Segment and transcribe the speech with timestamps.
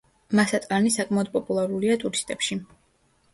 [0.37, 2.59] მასატლანი საკმაოდ პოპულარულია ტურისტებში.